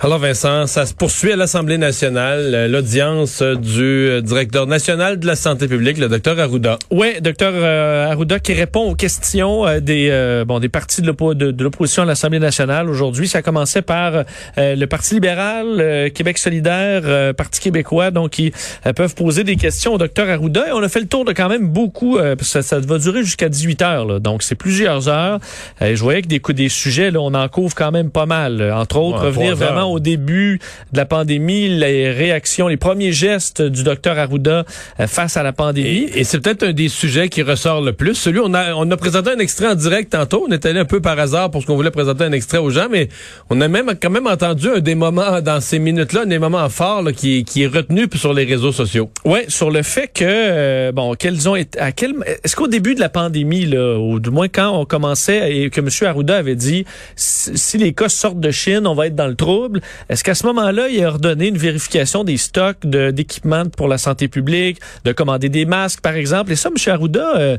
[0.00, 5.26] Alors Vincent, ça se poursuit à l'Assemblée nationale, euh, l'audience du euh, directeur national de
[5.26, 6.78] la santé publique, le docteur Arruda.
[6.92, 11.34] Oui, docteur euh, Arruda qui répond aux questions des euh, bon des partis de l'oppo-
[11.34, 13.26] de- de l'opposition à l'Assemblée nationale aujourd'hui.
[13.26, 18.52] Ça commençait par euh, le Parti libéral, euh, Québec solidaire, Parti québécois, donc qui
[18.94, 20.68] peuvent poser des questions au docteur Arruda.
[20.68, 22.98] Et on a fait le tour de quand même beaucoup, parce que ça, ça va
[22.98, 24.04] durer jusqu'à 18 heures.
[24.06, 24.20] là.
[24.20, 25.40] donc c'est plusieurs heures.
[25.80, 28.62] Je voyais que des, coups- des sujets, là, on en couvre quand même pas mal.
[28.72, 30.60] Entre autres, Ouais, revenir vraiment au début
[30.92, 34.64] de la pandémie, les réactions, les premiers gestes du docteur Arruda
[35.00, 36.08] euh, face à la pandémie.
[36.14, 38.14] Et, et c'est peut-être un des sujets qui ressort le plus.
[38.14, 40.46] Celui, on a, on a présenté un extrait en direct tantôt.
[40.48, 42.70] On est allé un peu par hasard pour ce qu'on voulait présenter un extrait aux
[42.70, 43.08] gens, mais
[43.50, 46.68] on a même quand même entendu un des moments dans ces minutes-là, un des moments
[46.68, 49.10] forts là, qui, qui est retenu sur les réseaux sociaux.
[49.24, 52.94] Ouais, sur le fait que euh, bon, quels ont été, à quel est-ce qu'au début
[52.94, 55.88] de la pandémie là, ou du moins quand on commençait et que M.
[56.02, 56.84] Arruda avait dit
[57.16, 59.77] si, si les cas sortent de Chine, on va être dans le trouble.
[60.08, 63.98] Est-ce qu'à ce moment-là, il a ordonné une vérification des stocks de- d'équipements pour la
[63.98, 66.52] santé publique, de commander des masques par exemple?
[66.52, 66.92] Et ça, M.
[66.92, 67.56] Arruda euh,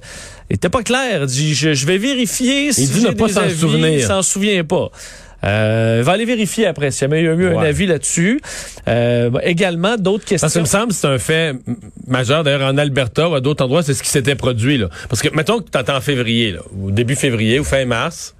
[0.49, 1.21] était pas clair.
[1.23, 2.71] Il dit je, je vais vérifier.
[2.73, 3.89] Si dit ne pas s'en souvenir.
[3.89, 4.89] Il s'en souvient pas.
[5.45, 8.41] Euh, il va aller vérifier après s'il y a eu un avis là-dessus.
[8.89, 10.45] Euh, également, d'autres questions.
[10.45, 11.55] Parce que me semble c'est un fait
[12.07, 12.43] majeur.
[12.43, 14.77] D'ailleurs, en Alberta ou à d'autres endroits, c'est ce qui s'était produit.
[14.77, 14.89] Là.
[15.07, 18.35] Parce que, mettons que tu attends en février, là, ou début février ou fin mars,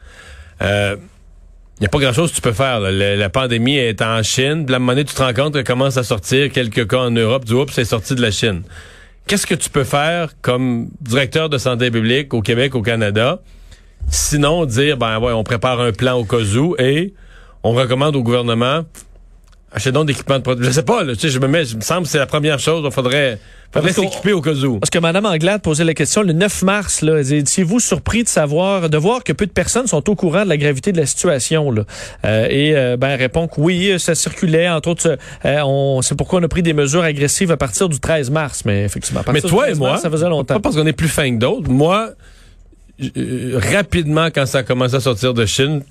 [1.80, 2.82] il n'y a pas grand-chose que tu peux faire.
[2.82, 4.66] La, la pandémie est en Chine.
[4.68, 7.46] Un moment donné, tu te rends compte qu'elle commence à sortir quelques cas en Europe.
[7.46, 8.64] Du oups, c'est sorti de la Chine.
[9.28, 13.40] Qu'est-ce que tu peux faire comme directeur de santé publique au Québec, au Canada?
[14.10, 17.14] Sinon, dire, ben ouais, on prépare un plan au cas où et
[17.64, 18.84] on recommande au gouvernement
[19.72, 20.70] Achetez donc d'équipements de protection.
[20.70, 22.26] Je sais pas, là, tu sais, je me mets, je me semble que c'est la
[22.26, 22.84] première chose.
[22.84, 23.40] Il faudrait,
[23.92, 24.80] s'équiper au cas où.
[24.80, 27.02] Parce que Mme Anglade posait la question le 9 mars.
[27.02, 30.16] Là, elle dit, Étiez-vous surpris de savoir, de voir que peu de personnes sont au
[30.16, 31.70] courant de la gravité de la situation?
[31.70, 31.84] Là?
[32.26, 34.68] Euh, et euh, ben, elle répond que oui, ça circulait.
[34.70, 38.00] Entre autres, euh, on, c'est pourquoi on a pris des mesures agressives à partir du
[38.00, 38.64] 13 mars.
[38.66, 40.56] Mais effectivement, à Mais du toi et 13 moi, mars, ça faisait longtemps.
[40.56, 41.70] pas parce qu'on est plus fin que d'autres.
[41.70, 42.10] Moi,
[43.18, 45.84] euh, rapidement, quand ça a commencé à sortir de Chine,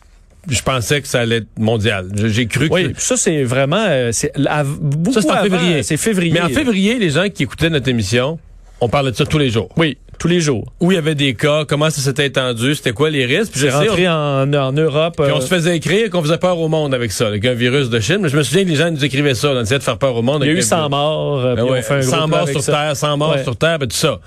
[0.49, 2.09] je pensais que ça allait être mondial.
[2.27, 2.75] J'ai cru que...
[2.75, 3.85] Oui, ça, c'est vraiment...
[3.89, 4.33] euh, c'est,
[4.81, 5.83] beaucoup Ça, c'est en février.
[5.83, 6.33] C'est février.
[6.33, 8.39] Mais en février, les gens qui écoutaient notre émission,
[8.81, 9.69] on parlait de ça tous les jours.
[9.77, 10.73] Oui, tous les jours.
[10.81, 13.53] Où il y avait des cas, comment ça s'était étendu, c'était quoi les risques?
[13.53, 15.15] Puis J'ai sais, rentré en, en Europe.
[15.19, 17.55] Puis euh, on se faisait écrire qu'on faisait peur au monde avec ça, avec un
[17.55, 18.19] virus de Chine.
[18.23, 20.15] Mais je me souviens que les gens nous écrivaient ça, on essayait de faire peur
[20.17, 20.43] au monde.
[20.45, 21.45] il y a eu un 100 morts.
[21.45, 22.73] euh, Ben ouais, on fait un gros 100 plan morts sur ça.
[22.73, 23.43] Terre, 100 morts Ouais.
[23.43, 24.21] sur Terre, ben, tout ça.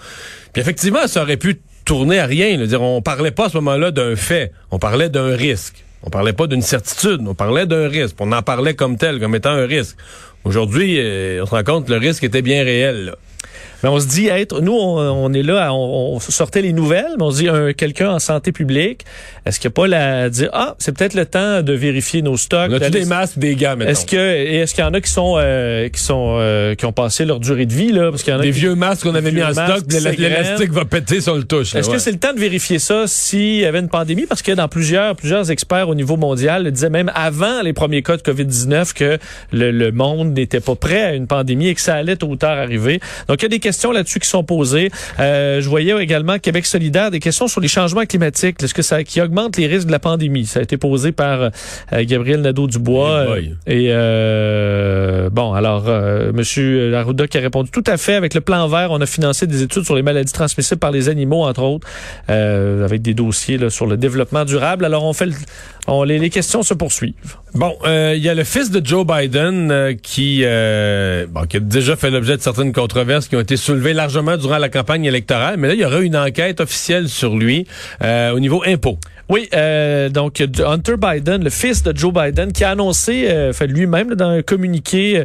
[0.54, 2.58] Puis effectivement, ça aurait pu tourner à rien.
[2.58, 2.66] là.
[2.68, 5.84] Dire, on parlait pas à ce moment-là d'un fait, on parlait d'un risque.
[6.04, 8.16] On parlait pas d'une certitude, on parlait d'un risque.
[8.20, 9.98] On en parlait comme tel, comme étant un risque.
[10.44, 13.16] Aujourd'hui, euh, on se rend compte que le risque était bien réel.
[13.84, 17.06] Mais on se dit être, nous, on, on est là, on, on sortait les nouvelles,
[17.18, 19.06] mais on se dit un, quelqu'un en santé publique,
[19.46, 22.38] est-ce qu'il n'y a pas la dire ah, c'est peut-être le temps de vérifier nos
[22.38, 22.70] stocks.
[22.72, 23.92] On d'aller- des masques, des gars, maintenant?
[23.92, 26.86] Est-ce que et est-ce qu'il y en a qui sont euh, qui sont euh, qui
[26.86, 28.12] ont passé leur durée de vie là?
[28.12, 30.72] Parce qu'il y en a Des qui- vieux masques qu'on avait mis en stock, l'élastique
[30.72, 31.74] va péter sur le touche.
[31.76, 31.96] Est-ce ouais.
[31.96, 34.26] que c'est le temps de vérifier ça s'il y avait une pandémie?
[34.28, 38.18] Parce que dans plusieurs, plusieurs experts au niveau mondial disaient même avant les premiers cas
[38.18, 39.18] de COVID-19 que
[39.52, 42.36] le, le monde n'était pas prêt à une pandémie et que ça allait tôt ou
[42.36, 43.00] tard arriver.
[43.28, 44.92] Donc, il y a des questions là-dessus qui sont posées.
[45.20, 48.62] Euh, je voyais également Québec solidaire, des questions sur les changements climatiques.
[48.62, 50.46] Est-ce que ça qui augmente les risques de la pandémie?
[50.46, 51.50] Ça a été posé par euh,
[52.04, 53.26] Gabriel Nadeau-Dubois.
[53.26, 53.30] Eh.
[53.30, 55.86] Euh, et euh, bon, alors,
[56.34, 58.16] Monsieur Arruda qui a répondu tout à fait.
[58.16, 61.10] Avec le plan vert, on a financé des études sur les maladies transmissibles par les
[61.10, 61.88] animaux, entre autres,
[62.28, 64.86] avec des dossiers là, sur le développement durable.
[64.86, 65.34] Alors, on fait le,
[65.88, 67.14] on, les, les questions se poursuivent.
[67.54, 71.58] Bon, euh, il y a le fils de Joe Biden euh, qui, euh, bon, qui
[71.58, 75.04] a déjà fait l'objet de certaines controverses qui ont été soulevées largement durant la campagne
[75.04, 77.68] électorale, mais là, il y aura une enquête officielle sur lui
[78.02, 78.98] au niveau impôt.
[79.32, 83.66] Oui, euh, donc Hunter Biden, le fils de Joe Biden, qui a annoncé, euh, fait
[83.66, 85.24] lui-même dans un communiqué,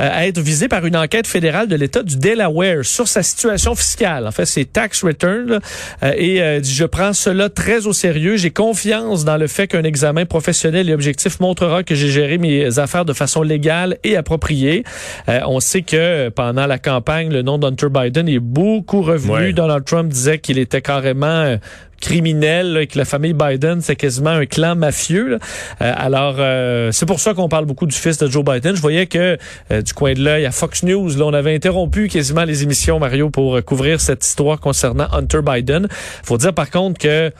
[0.00, 4.28] euh, être visé par une enquête fédérale de l'État du Delaware sur sa situation fiscale.
[4.28, 5.46] En fait, c'est tax return.
[5.48, 5.58] là,
[6.04, 8.36] euh, et euh, dit, je prends cela très au sérieux.
[8.36, 12.78] J'ai confiance dans le fait qu'un examen professionnel et objectif montrera que j'ai géré mes
[12.78, 14.84] affaires de façon légale et appropriée.
[15.28, 19.32] Euh, on sait que pendant la campagne, le nom d'Hunter Biden est beaucoup revenu.
[19.32, 19.52] Ouais.
[19.52, 21.58] Donald Trump disait qu'il était carrément
[22.00, 25.28] criminel, là, et que la famille Biden, c'est quasiment un clan mafieux.
[25.28, 25.38] là.
[25.82, 28.74] Euh, alors, euh, c'est pour ça qu'on parle beaucoup du fils de Joe Biden.
[28.76, 29.36] Je voyais que
[29.70, 32.98] euh, du coin de l'œil à Fox News, là, on avait interrompu quasiment les émissions,
[32.98, 35.88] Mario, pour euh, couvrir cette histoire concernant Hunter Biden.
[36.22, 37.32] faut dire par contre que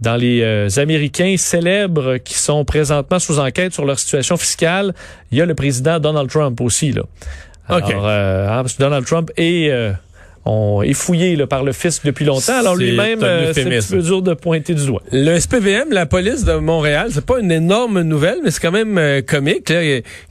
[0.00, 4.94] dans les euh, Américains célèbres qui sont présentement sous enquête sur leur situation fiscale,
[5.30, 6.92] il y a le président Donald Trump aussi.
[6.92, 7.02] Là.
[7.68, 7.94] Alors, OK.
[7.94, 9.92] euh, hein, parce que Donald Trump est, euh,
[10.48, 12.58] on est fouillé là, par le fisc depuis longtemps.
[12.58, 13.62] Alors lui-même, euh, c'est
[13.94, 15.02] un peu dur de pointer du doigt.
[15.12, 18.96] Le SPVM, la police de Montréal, c'est pas une énorme nouvelle, mais c'est quand même
[18.96, 19.80] euh, comique, là,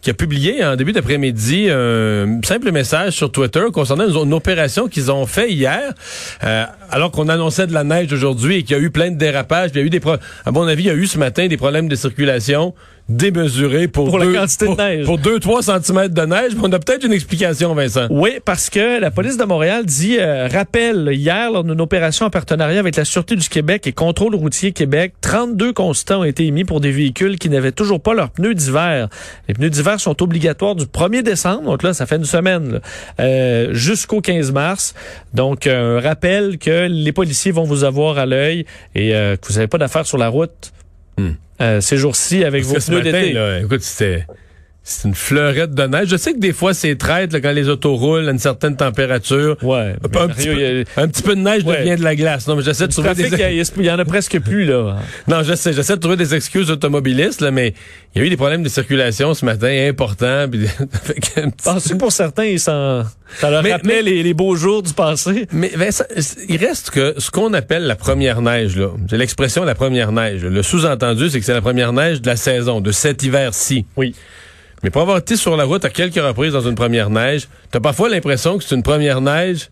[0.01, 4.87] qui a publié en début d'après-midi un simple message sur Twitter concernant une, une opération
[4.87, 5.93] qu'ils ont fait hier,
[6.43, 9.17] euh, alors qu'on annonçait de la neige aujourd'hui et qu'il y a eu plein de
[9.17, 9.71] dérapages.
[9.71, 10.15] puis Il y a eu des, pro-
[10.45, 12.73] à mon avis, il y a eu ce matin des problèmes de circulation
[13.07, 15.05] démesurés pour, Pour la deux- quantité de neige.
[15.05, 16.53] Pour 2-3 cm de neige.
[16.61, 18.07] On a peut-être une explication, Vincent.
[18.09, 22.29] Oui, parce que la police de Montréal dit, euh, rappelle, hier, lors d'une opération en
[22.31, 26.63] partenariat avec la Sûreté du Québec et Contrôle routier Québec, 32 constats ont été émis
[26.65, 29.07] pour des véhicules qui n'avaient toujours pas leurs pneus d'hiver.
[29.47, 32.79] Les pneus d'hiver sont obligatoires du 1er décembre, donc là, ça fait une semaine,
[33.19, 34.95] euh, jusqu'au 15 mars.
[35.33, 38.65] Donc, un rappel que les policiers vont vous avoir à l'œil
[38.95, 40.71] et euh, que vous n'avez pas d'affaires sur la route
[41.17, 41.31] Hmm.
[41.61, 43.61] euh, ces jours-ci avec Parce vos pneus d'été.
[43.61, 44.25] écoute, c'était
[44.87, 46.09] c'est une fleurette de neige.
[46.09, 48.77] Je sais que des fois, c'est traite là, quand les autos roulent à une certaine
[48.77, 49.57] température.
[49.63, 49.95] Ouais.
[50.03, 51.79] Un, petit Mario, a- peu, un petit peu de neige Ouais.
[51.79, 52.47] devient de la glace.
[52.47, 53.23] Non, mais j'essaie de trouver des...
[53.23, 54.97] il y a- il y en a presque plus, là.
[55.27, 57.73] Non, je sais, j'essaie de trouver des excuses automobilistes, là, mais
[58.13, 60.47] il y a eu des problèmes de circulation ce matin importants.
[60.51, 60.67] puis
[61.35, 63.03] petit- pour certains, ils s'en,
[63.39, 65.47] ça leur Mais- rappelait mais- les, les beaux jours du passé?
[65.51, 66.03] Mais Vincent,
[66.47, 70.43] il reste que ce qu'on appelle la première neige, là, c'est l'expression la première neige.
[70.43, 73.85] Le sous-entendu, c'est que c'est la première neige de la saison, de cet hiver-ci.
[73.97, 74.13] Oui.
[74.85, 77.79] Mais pour avoir été sur la route à quelques reprises dans une première neige, t'as
[77.79, 79.71] parfois l'impression que c'est une première neige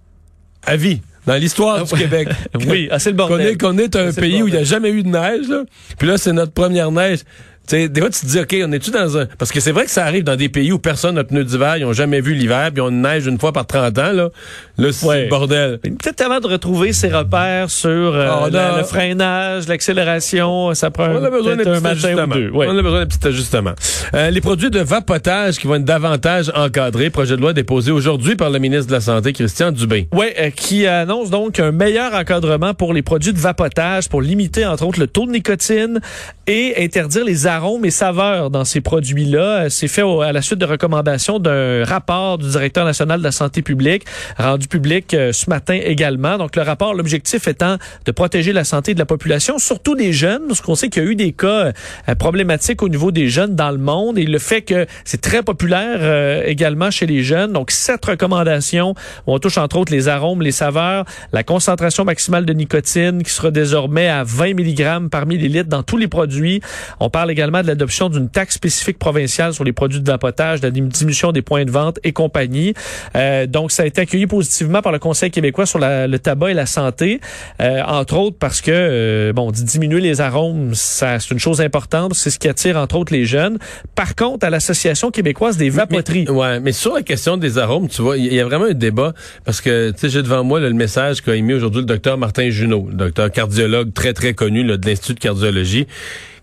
[0.65, 2.29] à vie, dans l'histoire du Québec.
[2.67, 3.47] Oui, assez le Qu'on bordel.
[3.49, 5.65] est, qu'on est un le pays où il n'y a jamais eu de neige, là.
[5.99, 7.19] Puis là, c'est notre première neige.
[7.65, 9.25] Sais, des fois, tu te dis, OK, on est-tu dans un...
[9.37, 11.45] Parce que c'est vrai que ça arrive dans des pays où personne n'a de pneus
[11.45, 14.29] d'hiver, ils ont jamais vu l'hiver, puis on neige une fois par 30 ans, là.
[14.77, 15.27] Là, c'est Ouais.
[15.29, 15.79] bordel.
[15.79, 21.23] Peut-être avant de retrouver ses repères sur euh, la- le freinage, l'accélération, ça prend On
[21.23, 22.23] a besoin un petit matin ajustement.
[22.23, 22.49] ou deux.
[22.49, 22.67] Ouais.
[22.69, 23.73] On a besoin d'un petit ajustement.
[24.13, 27.09] Euh, les produits de vapotage qui vont être davantage encadrés.
[27.09, 30.07] Projet de loi déposé aujourd'hui par le ministre de la Santé, Christian Dubé.
[30.13, 34.65] Oui, euh, qui annonce donc un meilleur encadrement pour les produits de vapotage pour limiter
[34.65, 36.01] entre autres le taux de nicotine
[36.47, 39.65] et interdire les arômes et saveurs dans ces produits-là.
[39.65, 43.31] Euh, C'est fait à la suite de recommandations d'un rapport du directeur national de la
[43.31, 44.03] santé publique
[44.37, 46.37] rendu public euh, ce matin également.
[46.37, 50.41] Donc le rapport, l'objectif étant de protéger la santé de la population, surtout des jeunes,
[50.47, 51.71] parce qu'on sait qu'il y a eu des cas
[52.07, 55.43] euh, problématiques au niveau des jeunes dans le monde et le fait que c'est très
[55.43, 57.53] populaire également chez les jeunes.
[57.53, 58.95] Donc sept recommandations
[59.27, 63.31] où on touche entre autres les arômes, les saveurs, la concentration maximale de nicotine qui
[63.31, 66.61] sera désormais à 20 mg par millilitre dans tous les produits.
[66.99, 70.67] On parle également de l'adoption d'une taxe spécifique provinciale sur les produits de vapotage, de
[70.67, 72.73] la diminution des points de vente et compagnie.
[73.15, 76.51] Euh, donc ça a été accueilli positivement par le Conseil québécois sur la- le tabac
[76.51, 77.19] et la santé,
[77.61, 82.13] euh, entre autres parce que euh, bon, diminuer les arômes, ça c'est une chose importante,
[82.13, 83.57] c'est ce qui attire entre autres les jeunes.
[83.95, 87.87] Par contre, à l'Association québécoise des vapoteries, Mais, ouais, mais sur la question des arômes,
[87.87, 89.13] tu vois, il y, a vraiment un débat
[89.45, 92.17] parce que, tu sais, j'ai devant moi là, le message qu'a émis aujourd'hui le docteur
[92.17, 95.87] Martin Junot, docteur cardiologue très, très connu là, de l'Institut de cardiologie,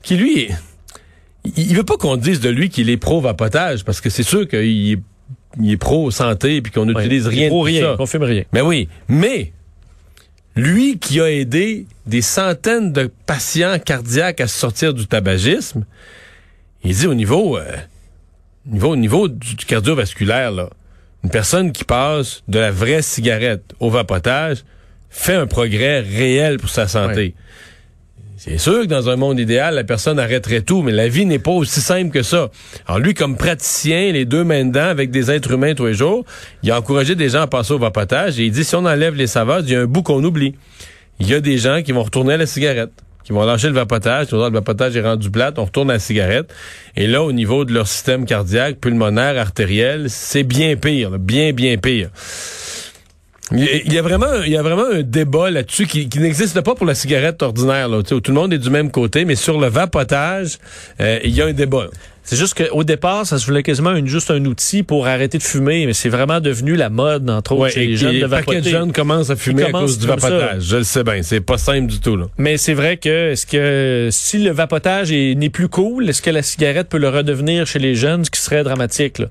[0.03, 0.49] qui, lui,
[1.45, 4.93] il, veut pas qu'on dise de lui qu'il est pro-vapotage parce que c'est sûr qu'il
[4.93, 4.99] est,
[5.61, 7.93] il est pro-santé puis qu'on n'utilise Ouais, rien pour de tout rien, ça.
[7.95, 8.45] on confirme rien.
[8.53, 9.53] Mais oui, mais
[10.57, 15.85] lui qui a aidé des centaines de patients cardiaques à se sortir du tabagisme,
[16.85, 17.77] il dit au niveau, euh,
[18.67, 20.71] niveau, au niveau du, du cardiovasculaire, là,
[21.25, 24.65] une personne qui passe de la vraie cigarette au vapotage
[25.11, 27.35] fait un progrès réel pour sa santé.
[28.43, 31.39] C'est sûr que dans un monde idéal, la personne arrêterait tout, mais la vie n'est
[31.39, 32.49] pas aussi simple que ça.
[32.87, 36.25] Alors lui, comme praticien, les deux mains dedans, avec des êtres humains tous les jours,
[36.63, 39.15] il a encouragé des gens à passer au vapotage et il dit, si on enlève
[39.15, 40.55] les saveurs, il y a un bout qu'on oublie.
[41.19, 42.93] Il y a des gens qui vont retourner à la cigarette,
[43.25, 46.51] qui vont lâcher le vapotage, le vapotage est rendu plate, on retourne à la cigarette.
[46.97, 51.77] Et là, au niveau de leur système cardiaque, pulmonaire, artériel, c'est bien pire, bien, bien
[51.77, 52.09] pire.
[53.53, 56.75] Il y a- vraiment, il y a vraiment un débat là-dessus qui, qui n'existe pas
[56.75, 59.59] pour la cigarette ordinaire, là, où tout le monde est du même côté, mais sur
[59.61, 60.59] le vapotage,
[61.01, 61.87] euh, il y a un débat.
[62.23, 65.43] C'est juste qu'au départ, ça se voulait quasiment une, juste un outil pour arrêter de
[65.43, 68.61] fumer, mais c'est vraiment devenu la mode, entre autres, Ouais, chez les jeunes de vapoter.
[68.61, 70.15] de jeunes commencent à fumer à cause du ça.
[70.15, 70.63] vapotage.
[70.63, 72.17] Je le sais bien, c'est pas simple du tout.
[72.17, 72.27] Là.
[72.39, 76.31] Mais c'est vrai que est-ce que si le vapotage est- n'est plus cool, est-ce que
[76.31, 79.27] la cigarette peut le redevenir chez les jeunes, ce qui serait dramatique là?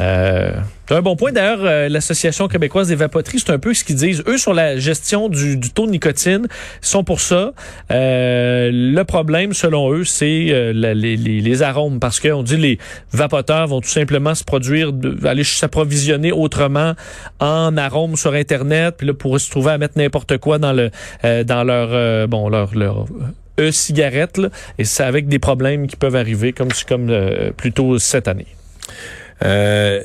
[0.00, 0.52] Euh,
[0.90, 1.30] c'est un bon point.
[1.30, 4.24] D'ailleurs, euh, l'Association québécoise des vapoteries, c'est un peu ce qu'ils disent.
[4.26, 6.48] Eux, sur la gestion du, du taux de nicotine,
[6.80, 7.52] sont pour ça.
[7.92, 12.00] Euh, le problème, selon eux, c'est euh, les, les- les arômes.
[12.00, 12.78] Parce qu'on dit les
[13.12, 14.90] vapoteurs vont tout simplement se produire,
[15.22, 16.94] aller s'approvisionner autrement
[17.38, 18.96] en arômes sur Internet.
[18.98, 20.90] Puis là, pourraient se trouver à mettre n'importe quoi dans le
[21.24, 23.04] euh, dans leur euh, bon leur leur
[23.60, 27.98] e-cigarettes, là, et c'est avec des problèmes qui peuvent arriver, comme, comme euh, plus tôt
[27.98, 28.46] cette année.
[29.44, 30.02] Euh,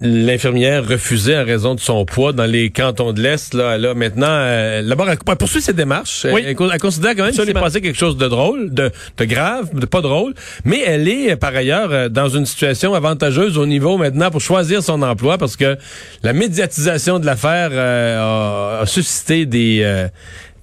[0.00, 3.54] L'infirmière refusée en raison de son poids dans les cantons de l'Est.
[3.54, 6.26] Là, là maintenant, euh, d'abord, elle, elle poursuit ses démarches.
[6.30, 6.42] Oui.
[6.44, 9.70] Elle, elle considère quand même qu'il s'est passé quelque chose de drôle, de, de grave,
[9.72, 10.34] de pas drôle.
[10.64, 14.40] Mais elle est, euh, par ailleurs, euh, dans une situation avantageuse au niveau maintenant pour
[14.40, 15.78] choisir son emploi parce que
[16.22, 19.80] la médiatisation de l'affaire euh, a, a suscité des...
[19.82, 20.08] euh,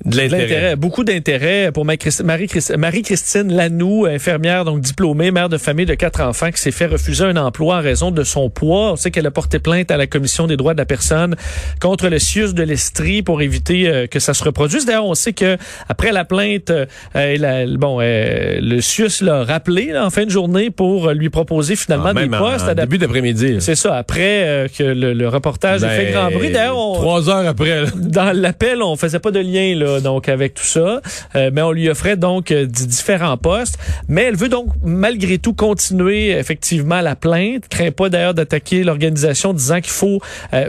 [0.05, 0.75] de l'intérêt.
[0.75, 6.22] beaucoup d'intérêt pour Marie-Christ- Marie-Christ- Marie-Christine Lanoux, infirmière donc diplômée, mère de famille de quatre
[6.22, 8.93] enfants, qui s'est fait refuser un emploi en raison de son poids.
[8.93, 11.36] On sait qu'elle a porté plainte à la Commission des droits de la personne
[11.79, 14.86] contre le CIUS de l'Estrie pour éviter euh, que ça se reproduise.
[14.86, 15.58] D'ailleurs, on sait que
[15.89, 20.29] après la plainte, euh, a- bon, euh, le CIUS l'a rappelé là, en fin de
[20.31, 22.67] journée pour lui proposer finalement Ah, des en- postes.
[22.70, 23.58] en début d'après-midi.
[23.60, 26.50] C'est ça, après euh, que le, le reportage Ben, fait grand bruit.
[26.51, 27.81] D'ailleurs, on, Trois heures après.
[27.81, 27.88] là.
[27.96, 31.01] dans l'appel, on faisait pas de lien là, donc avec tout ça,
[31.36, 33.77] Euh, mais on lui offrait donc euh, différents postes.
[34.07, 37.67] Mais elle veut donc malgré tout continuer effectivement la plainte.
[37.69, 40.19] Craint pas d'ailleurs d'attaquer l'organisation, disant qu'il faut
[40.53, 40.65] euh,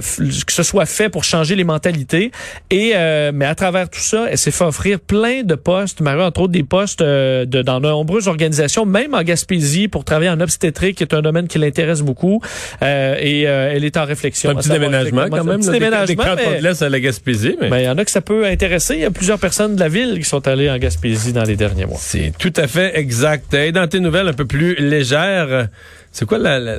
[0.47, 2.31] que ce soit fait pour changer les mentalités.
[2.71, 6.23] Et euh, mais à travers tout ça, elle s'est fait offrir plein de postes, Marie,
[6.23, 10.31] entre autres des postes euh, de, dans de nombreuses organisations, même en Gaspésie pour travailler
[10.31, 12.41] en obstétrique, qui est un domaine qui l'intéresse beaucoup.
[12.83, 14.51] Euh, et euh, elle est en réflexion.
[14.51, 15.49] Un petit déménagement quand même.
[15.57, 17.57] Un petit là, déménagement, Des mais- de l'Est à la Gaspésie.
[17.61, 17.69] Mais...
[17.71, 19.05] ben, il y en a que ça peut intéresser.
[19.15, 21.99] Plusieurs personnes de la ville qui sont allées en Gaspésie dans les derniers mois.
[22.01, 23.53] C'est tout à fait exact.
[23.55, 25.69] Et dans tes nouvelles un peu plus légères,
[26.11, 26.79] c'est quoi la-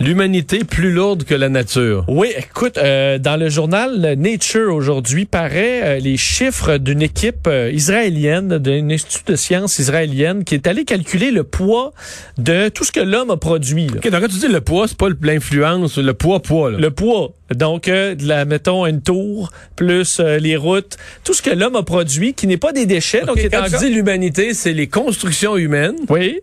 [0.00, 2.04] l'humanité plus lourde que la nature?
[2.08, 7.70] Oui, écoute, euh, dans le journal Nature aujourd'hui paraît euh, les chiffres d'une équipe euh,
[7.72, 11.92] israélienne, d'un institut de sciences israélienne, qui est allé calculer le poids
[12.38, 13.86] de tout ce que l'homme a produit.
[13.86, 13.94] là.
[13.96, 16.70] OK, donc quand tu dis le poids, c'est pas le- l'influence, le poids-poids.
[16.72, 16.78] là.
[16.78, 17.32] Le poids.
[17.54, 22.34] Donc, de la, mettons, une tour, plus les routes, tout ce que l'homme a produit,
[22.34, 23.22] qui n'est pas des déchets.
[23.24, 25.94] donc, est quand tu dis l'humanité, c'est les constructions humaines.
[26.08, 26.40] Oui.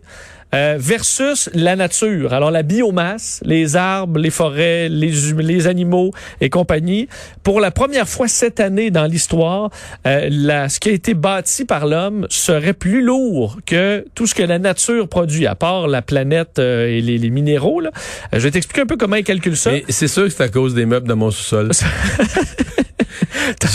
[0.54, 2.32] Euh, versus la nature.
[2.32, 7.08] Alors la biomasse, les arbres, les forêts, les, hum- les animaux et compagnie.
[7.42, 9.70] Pour la première fois cette année dans l'histoire,
[10.06, 14.34] euh, la- ce qui a été bâti par l'homme serait plus lourd que tout ce
[14.34, 17.80] que la nature produit, à part la planète euh, et les, les minéraux.
[17.80, 17.90] Là.
[18.32, 19.72] Euh, je vais t'expliquer un peu comment ils calculent ça.
[19.88, 21.70] C'est sûr que c'est à cause des meubles dans mon sous-sol.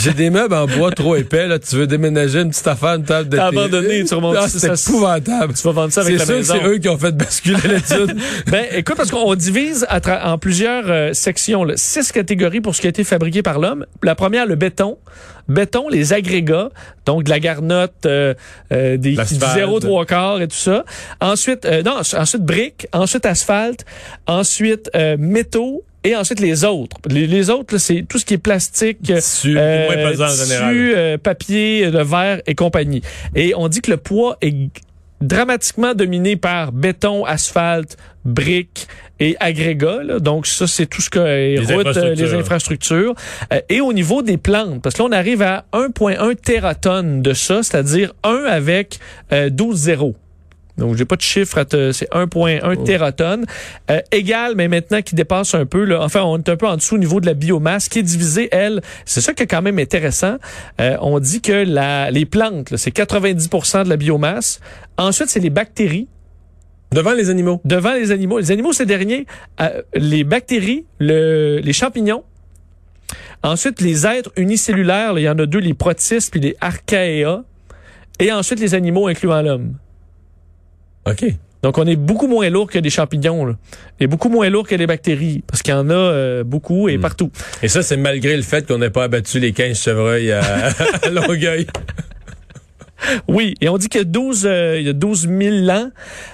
[0.04, 1.60] J'ai des meubles en bois trop épais, là.
[1.60, 4.68] Tu veux déménager une petite affaire, une table de T'as abandonné, tu remontes- Ah, C'est
[4.90, 5.54] épouvantable.
[5.54, 6.54] Tu vas vendre ça avec la sûr maison.
[6.62, 8.16] c'est eux qui ont fait basculer l'étude.
[8.48, 9.86] Ben, écoute, parce qu'on divise
[10.24, 11.74] en plusieurs euh, sections, là.
[11.78, 13.86] six catégories pour ce qui a été fabriqué par l'homme.
[14.04, 14.98] La première, le béton.
[15.48, 16.70] Béton, les agrégats,
[17.08, 18.36] donc de la garnotte, euh,
[18.72, 19.54] euh, des L'asphalte.
[19.56, 20.86] 0 3 quarts et tout ça.
[21.22, 23.84] Ensuite, euh, non, ensuite briques, ensuite asphalte,
[24.28, 25.84] ensuite euh, métaux.
[26.04, 26.98] Et ensuite les autres.
[27.10, 30.46] Les, les autres, c'est tout ce qui est plastique, euh, Tissu, moins pesant en tissu,
[30.46, 30.76] général.
[30.76, 33.02] euh, papier, le verre et compagnie.
[33.36, 34.56] Et on dit que le poids est
[35.22, 38.88] dramatiquement dominé par béton, asphalte, briques
[39.20, 40.04] et agrégats.
[40.04, 40.20] là.
[40.20, 42.26] Donc ça, c'est tout ce que les, routes, euh, infrastructures.
[42.26, 43.14] les infrastructures.
[43.54, 47.34] Euh, et au niveau des plantes, parce que là, on arrive à 1,1 tératonnes de
[47.34, 49.00] ça, c'est-à-dire 1 avec
[49.34, 50.16] euh, 12 zéros.
[50.80, 53.46] Donc, j'ai pas de chiffre, à te- c'est 1,1 tératonnes.
[53.92, 56.76] Euh, égal, mais maintenant qui dépasse un peu, là, enfin, on est un peu en
[56.78, 59.62] dessous au niveau de la biomasse, qui est divisée, elle, c'est ça qui est quand
[59.62, 60.38] même intéressant.
[60.82, 64.60] Euh, on dit que la, les plantes, c'est 90% de la biomasse.
[64.98, 66.08] Ensuite, c'est les bactéries
[66.92, 67.62] Devant les animaux.
[67.66, 68.40] devant les animaux.
[68.40, 69.28] Les animaux, c'est dernier.
[69.62, 72.24] Euh, les bactéries, le, les champignons.
[73.44, 77.44] Ensuite, les êtres unicellulaires, là, il y en a deux, les protistes puis les archaea.
[78.20, 79.76] Et ensuite, les animaux, incluant l'homme.
[81.08, 81.26] OK.
[81.62, 83.46] Donc, on est beaucoup moins lourd que des champignons.
[83.46, 83.56] Là.
[84.00, 85.44] Et beaucoup moins lourd que les bactéries.
[85.46, 87.02] Parce qu'il y en a euh, beaucoup et Hmm.
[87.02, 87.32] partout.
[87.62, 90.42] Et ça, c'est malgré le fait qu'on n'ait pas abattu les 15 chevreuils à,
[91.04, 91.68] à Longueuil.
[93.28, 95.90] Oui, et on dit que 12, euh, il y a 12 000 ans,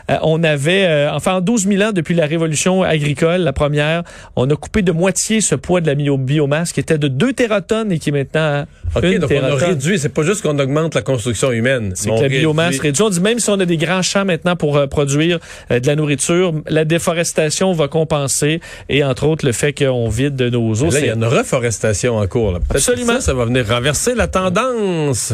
[0.10, 4.03] euh, on avait, euh, enfin en 12 000 ans depuis la révolution agricole, la première,
[4.36, 7.34] on a coupé de moitié ce poids de la bio- biomasse qui était de 2
[7.34, 10.00] tératonnes et qui est maintenant à OK, une donc on a réduit.
[10.00, 11.91] C'est pas juste qu'on augmente la construction humaine.
[11.95, 13.01] C'est que la biomasse réduit-.
[13.03, 15.95] On dit même si on a des grands champs maintenant pour euh, produire de la
[15.95, 20.89] nourriture, la déforestation va compenser et entre autres le fait qu'on vide de nos Mais
[20.91, 22.51] Là, il y a une reforestation en cours.
[22.53, 22.60] là.
[22.69, 23.13] Absolument.
[23.15, 25.34] Ça, ça va venir renverser la tendance.